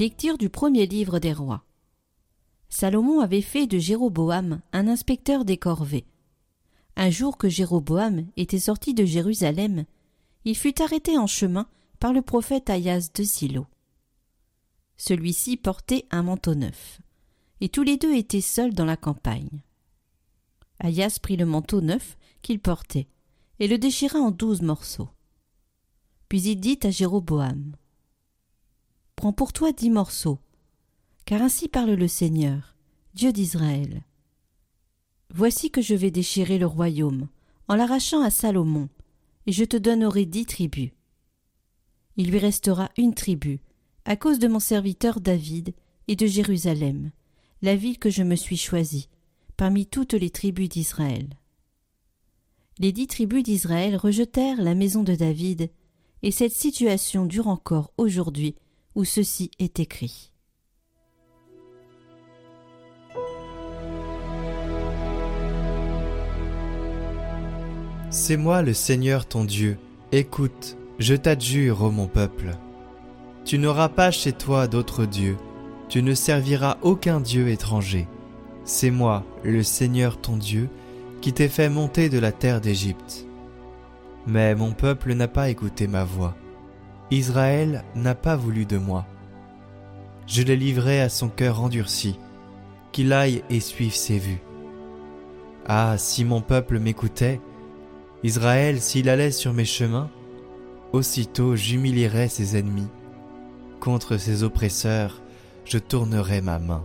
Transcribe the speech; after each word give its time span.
Lecture 0.00 0.38
du 0.38 0.48
premier 0.48 0.86
livre 0.86 1.18
des 1.18 1.34
rois. 1.34 1.64
Salomon 2.70 3.20
avait 3.20 3.42
fait 3.42 3.66
de 3.66 3.78
Jéroboam 3.78 4.62
un 4.72 4.88
inspecteur 4.88 5.44
des 5.44 5.58
corvées. 5.58 6.06
Un 6.96 7.10
jour 7.10 7.36
que 7.36 7.50
Jéroboam 7.50 8.26
était 8.38 8.58
sorti 8.58 8.94
de 8.94 9.04
Jérusalem, 9.04 9.84
il 10.46 10.56
fut 10.56 10.80
arrêté 10.80 11.18
en 11.18 11.26
chemin 11.26 11.68
par 12.00 12.14
le 12.14 12.22
prophète 12.22 12.70
Ayas 12.70 13.10
de 13.14 13.22
Silo. 13.22 13.66
Celui-ci 14.96 15.58
portait 15.58 16.06
un 16.10 16.22
manteau 16.22 16.54
neuf, 16.54 17.00
et 17.60 17.68
tous 17.68 17.82
les 17.82 17.98
deux 17.98 18.14
étaient 18.14 18.40
seuls 18.40 18.72
dans 18.72 18.86
la 18.86 18.96
campagne. 18.96 19.62
Ayas 20.80 21.18
prit 21.20 21.36
le 21.36 21.46
manteau 21.46 21.82
neuf 21.82 22.16
qu'il 22.40 22.60
portait 22.60 23.08
et 23.58 23.68
le 23.68 23.76
déchira 23.76 24.18
en 24.18 24.30
douze 24.30 24.62
morceaux. 24.62 25.10
Puis 26.28 26.42
il 26.42 26.56
dit 26.56 26.80
à 26.82 26.90
Jéroboam 26.90 27.76
Prends 29.22 29.32
pour 29.32 29.52
toi 29.52 29.70
dix 29.70 29.88
morceaux, 29.88 30.40
car 31.26 31.42
ainsi 31.42 31.68
parle 31.68 31.92
le 31.92 32.08
Seigneur, 32.08 32.74
Dieu 33.14 33.32
d'Israël. 33.32 34.02
Voici 35.32 35.70
que 35.70 35.80
je 35.80 35.94
vais 35.94 36.10
déchirer 36.10 36.58
le 36.58 36.66
royaume, 36.66 37.28
en 37.68 37.76
l'arrachant 37.76 38.20
à 38.20 38.30
Salomon, 38.30 38.88
et 39.46 39.52
je 39.52 39.62
te 39.62 39.76
donnerai 39.76 40.26
dix 40.26 40.44
tribus. 40.44 40.90
Il 42.16 42.32
lui 42.32 42.38
restera 42.40 42.90
une 42.98 43.14
tribu, 43.14 43.60
à 44.06 44.16
cause 44.16 44.40
de 44.40 44.48
mon 44.48 44.58
serviteur 44.58 45.20
David 45.20 45.72
et 46.08 46.16
de 46.16 46.26
Jérusalem, 46.26 47.12
la 47.62 47.76
ville 47.76 48.00
que 48.00 48.10
je 48.10 48.24
me 48.24 48.34
suis 48.34 48.56
choisie, 48.56 49.08
parmi 49.56 49.86
toutes 49.86 50.14
les 50.14 50.30
tribus 50.30 50.68
d'Israël. 50.68 51.28
Les 52.80 52.90
dix 52.90 53.06
tribus 53.06 53.44
d'Israël 53.44 53.94
rejetèrent 53.94 54.60
la 54.60 54.74
maison 54.74 55.04
de 55.04 55.14
David, 55.14 55.70
et 56.22 56.32
cette 56.32 56.54
situation 56.54 57.24
dure 57.24 57.46
encore 57.46 57.92
aujourd'hui 57.98 58.56
où 58.94 59.04
ceci 59.04 59.50
est 59.58 59.80
écrit. 59.80 60.32
C'est 68.10 68.36
moi 68.36 68.60
le 68.60 68.74
Seigneur 68.74 69.26
ton 69.26 69.44
Dieu. 69.44 69.78
Écoute, 70.12 70.76
je 70.98 71.14
t'adjure, 71.14 71.82
ô 71.82 71.90
mon 71.90 72.06
peuple. 72.06 72.50
Tu 73.46 73.58
n'auras 73.58 73.88
pas 73.88 74.10
chez 74.10 74.32
toi 74.32 74.68
d'autres 74.68 75.06
dieux, 75.06 75.36
tu 75.88 76.02
ne 76.02 76.14
serviras 76.14 76.76
aucun 76.82 77.20
dieu 77.20 77.48
étranger. 77.48 78.06
C'est 78.64 78.90
moi, 78.90 79.24
le 79.42 79.62
Seigneur 79.62 80.20
ton 80.20 80.36
Dieu, 80.36 80.68
qui 81.20 81.32
t'ai 81.32 81.48
fait 81.48 81.68
monter 81.68 82.08
de 82.08 82.18
la 82.18 82.32
terre 82.32 82.60
d'Égypte. 82.60 83.26
Mais 84.26 84.54
mon 84.54 84.72
peuple 84.72 85.14
n'a 85.14 85.28
pas 85.28 85.48
écouté 85.48 85.86
ma 85.86 86.04
voix. 86.04 86.36
Israël 87.12 87.84
n'a 87.94 88.14
pas 88.14 88.36
voulu 88.36 88.64
de 88.64 88.78
moi. 88.78 89.04
Je 90.26 90.42
l'ai 90.42 90.56
livré 90.56 91.02
à 91.02 91.10
son 91.10 91.28
cœur 91.28 91.60
endurci, 91.60 92.18
qu'il 92.90 93.12
aille 93.12 93.44
et 93.50 93.60
suive 93.60 93.94
ses 93.94 94.18
vues. 94.18 94.40
Ah, 95.66 95.96
si 95.98 96.24
mon 96.24 96.40
peuple 96.40 96.78
m'écoutait, 96.78 97.38
Israël 98.22 98.80
s'il 98.80 99.10
allait 99.10 99.30
sur 99.30 99.52
mes 99.52 99.66
chemins, 99.66 100.08
aussitôt 100.94 101.54
j'humilierais 101.54 102.28
ses 102.28 102.56
ennemis. 102.56 102.88
Contre 103.78 104.16
ses 104.16 104.42
oppresseurs, 104.42 105.20
je 105.66 105.76
tournerai 105.76 106.40
ma 106.40 106.58
main. 106.58 106.82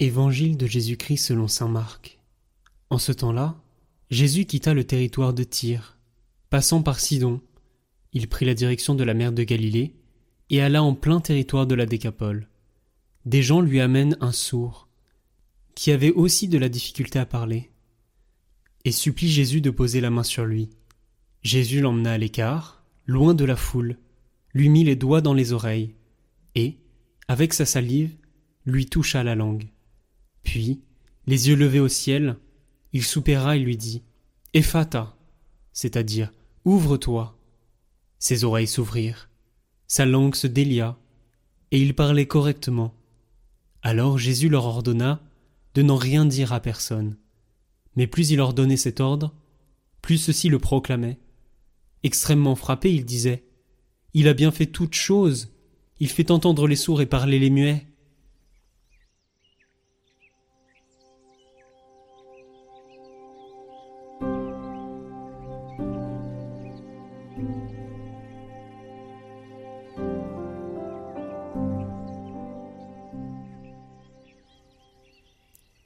Évangile 0.00 0.56
de 0.56 0.66
Jésus-Christ 0.66 1.18
selon 1.18 1.46
saint 1.46 1.68
Marc. 1.68 2.18
En 2.90 2.98
ce 2.98 3.12
temps-là, 3.12 3.62
Jésus 4.10 4.44
quitta 4.44 4.74
le 4.74 4.82
territoire 4.84 5.32
de 5.32 5.44
Tyr. 5.44 5.98
Passant 6.50 6.82
par 6.82 6.98
Sidon, 6.98 7.40
il 8.12 8.28
prit 8.28 8.44
la 8.44 8.54
direction 8.54 8.96
de 8.96 9.04
la 9.04 9.14
mer 9.14 9.32
de 9.32 9.44
Galilée 9.44 9.94
et 10.50 10.60
alla 10.60 10.82
en 10.82 10.94
plein 10.94 11.20
territoire 11.20 11.68
de 11.68 11.76
la 11.76 11.86
Décapole. 11.86 12.48
Des 13.24 13.42
gens 13.42 13.60
lui 13.60 13.80
amènent 13.80 14.16
un 14.20 14.32
sourd, 14.32 14.88
qui 15.76 15.92
avait 15.92 16.12
aussi 16.12 16.48
de 16.48 16.58
la 16.58 16.68
difficulté 16.68 17.20
à 17.20 17.26
parler, 17.26 17.70
et 18.84 18.92
supplie 18.92 19.30
Jésus 19.30 19.60
de 19.60 19.70
poser 19.70 20.00
la 20.00 20.10
main 20.10 20.24
sur 20.24 20.44
lui. 20.44 20.70
Jésus 21.42 21.80
l'emmena 21.80 22.12
à 22.12 22.18
l'écart, 22.18 22.84
loin 23.06 23.32
de 23.32 23.44
la 23.44 23.56
foule, 23.56 23.96
lui 24.54 24.68
mit 24.68 24.84
les 24.84 24.96
doigts 24.96 25.20
dans 25.20 25.34
les 25.34 25.52
oreilles, 25.52 25.94
et, 26.56 26.78
avec 27.28 27.54
sa 27.54 27.64
salive, 27.64 28.10
lui 28.66 28.86
toucha 28.86 29.22
la 29.22 29.36
langue. 29.36 29.68
Puis, 30.44 30.80
les 31.26 31.48
yeux 31.48 31.56
levés 31.56 31.80
au 31.80 31.88
ciel, 31.88 32.36
il 32.92 33.02
soupira 33.02 33.56
et 33.56 33.60
lui 33.60 33.76
dit 33.76 34.02
Ephata, 34.52 35.16
c'est-à-dire 35.72 36.32
Ouvre-toi. 36.64 37.36
Ses 38.18 38.44
oreilles 38.44 38.68
s'ouvrirent, 38.68 39.28
sa 39.86 40.06
langue 40.06 40.34
se 40.34 40.46
délia, 40.46 40.96
et 41.72 41.80
il 41.80 41.94
parlait 41.94 42.26
correctement. 42.26 42.94
Alors 43.82 44.16
Jésus 44.16 44.48
leur 44.48 44.64
ordonna 44.64 45.20
de 45.74 45.82
n'en 45.82 45.96
rien 45.96 46.24
dire 46.24 46.52
à 46.52 46.60
personne. 46.60 47.16
Mais 47.96 48.06
plus 48.06 48.30
il 48.30 48.36
leur 48.36 48.54
donnait 48.54 48.76
cet 48.76 49.00
ordre, 49.00 49.34
plus 50.00 50.18
ceux-ci 50.18 50.48
le 50.48 50.58
proclamaient. 50.58 51.18
Extrêmement 52.02 52.54
frappé, 52.54 52.94
il 52.94 53.04
disait 53.04 53.44
Il 54.14 54.28
a 54.28 54.34
bien 54.34 54.52
fait 54.52 54.66
toutes 54.66 54.94
choses. 54.94 55.52
Il 56.00 56.08
fait 56.08 56.30
entendre 56.30 56.66
les 56.66 56.76
sourds 56.76 57.00
et 57.00 57.06
parler 57.06 57.38
les 57.38 57.50
muets. 57.50 57.86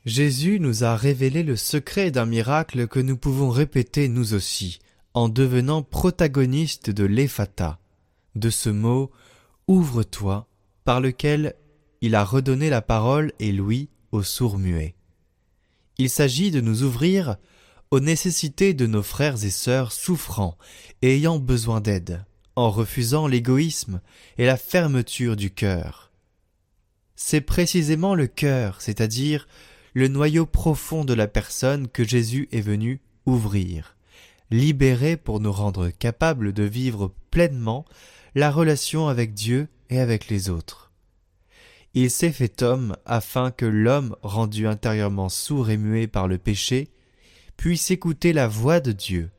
Jésus 0.08 0.58
nous 0.58 0.84
a 0.84 0.96
révélé 0.96 1.42
le 1.42 1.54
secret 1.54 2.10
d'un 2.10 2.24
miracle 2.24 2.88
que 2.88 2.98
nous 2.98 3.18
pouvons 3.18 3.50
répéter 3.50 4.08
nous 4.08 4.32
aussi, 4.32 4.78
en 5.12 5.28
devenant 5.28 5.82
protagonistes 5.82 6.88
de 6.88 7.04
l'Ephata, 7.04 7.78
de 8.34 8.48
ce 8.48 8.70
mot 8.70 9.10
Ouvre-toi, 9.66 10.48
par 10.86 11.02
lequel 11.02 11.56
il 12.00 12.14
a 12.14 12.24
redonné 12.24 12.70
la 12.70 12.80
parole 12.80 13.32
et 13.38 13.52
l'ouïe 13.52 13.90
aux 14.10 14.22
sourds 14.22 14.56
muets. 14.56 14.94
Il 15.98 16.08
s'agit 16.08 16.50
de 16.50 16.62
nous 16.62 16.84
ouvrir 16.84 17.36
aux 17.90 18.00
nécessités 18.00 18.72
de 18.72 18.86
nos 18.86 19.02
frères 19.02 19.44
et 19.44 19.50
sœurs 19.50 19.92
souffrants 19.92 20.56
et 21.02 21.16
ayant 21.16 21.38
besoin 21.38 21.82
d'aide, 21.82 22.24
en 22.56 22.70
refusant 22.70 23.26
l'égoïsme 23.26 24.00
et 24.38 24.46
la 24.46 24.56
fermeture 24.56 25.36
du 25.36 25.50
cœur. 25.50 26.12
C'est 27.14 27.42
précisément 27.42 28.14
le 28.14 28.26
cœur, 28.26 28.80
c'est-à-dire 28.80 29.46
le 29.94 30.08
noyau 30.08 30.46
profond 30.46 31.04
de 31.04 31.14
la 31.14 31.26
personne 31.26 31.88
que 31.88 32.04
Jésus 32.04 32.48
est 32.52 32.60
venu 32.60 33.00
ouvrir, 33.26 33.96
libérer 34.50 35.16
pour 35.16 35.40
nous 35.40 35.52
rendre 35.52 35.90
capables 35.90 36.52
de 36.52 36.62
vivre 36.62 37.12
pleinement 37.30 37.84
la 38.34 38.50
relation 38.50 39.08
avec 39.08 39.34
Dieu 39.34 39.68
et 39.90 40.00
avec 40.00 40.28
les 40.28 40.50
autres. 40.50 40.92
Il 41.94 42.10
s'est 42.10 42.32
fait 42.32 42.62
homme 42.62 42.96
afin 43.06 43.50
que 43.50 43.64
l'homme 43.64 44.14
rendu 44.22 44.66
intérieurement 44.66 45.28
sourd 45.28 45.70
et 45.70 45.76
muet 45.76 46.06
par 46.06 46.28
le 46.28 46.38
péché 46.38 46.90
puisse 47.56 47.90
écouter 47.90 48.32
la 48.32 48.46
voix 48.46 48.80
de 48.80 48.92
Dieu, 48.92 49.30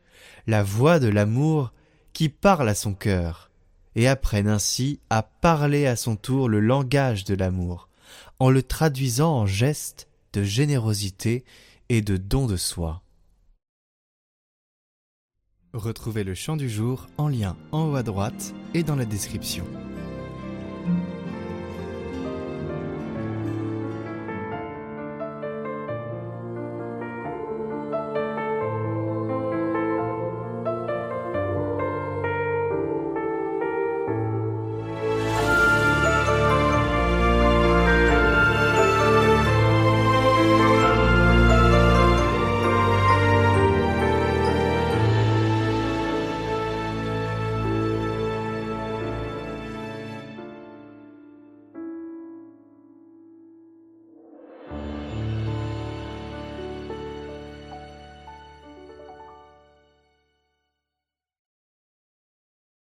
la 0.46 0.64
voix 0.64 1.00
de 1.00 1.08
l'amour 1.08 1.72
qui 2.12 2.28
parle 2.28 2.68
à 2.68 2.76
son 2.76 2.94
cœur, 2.94 3.50
et 3.96 4.08
apprenne 4.08 4.48
ainsi 4.48 5.00
à 5.10 5.24
parler 5.24 5.86
à 5.86 5.96
son 5.96 6.16
tour 6.16 6.50
le 6.50 6.60
langage 6.60 7.24
de 7.24 7.36
l'amour, 7.36 7.88
en 8.40 8.50
le 8.50 8.64
traduisant 8.64 9.34
en 9.34 9.46
gestes 9.46 10.09
de 10.34 10.44
générosité 10.44 11.44
et 11.90 12.02
de 12.02 12.18
don 12.18 12.48
de 12.48 12.58
soi. 12.58 13.02
Retrouvez 15.74 16.24
le 16.24 16.34
chant 16.34 16.58
du 16.58 16.70
jour 16.70 17.08
en 17.18 17.28
lien 17.28 17.56
en 17.72 17.90
haut 17.92 17.96
à 17.96 18.04
droite 18.04 18.54
et 18.74 18.84
dans 18.84 18.96
la 18.96 19.06
description. 19.06 19.66